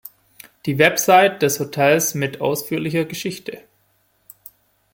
Die 0.65 0.79
Website 0.79 1.43
des 1.43 1.59
Hotels 1.59 2.15
mit 2.15 2.41
ausführlicher 2.41 3.05
Geschichte 3.05 3.61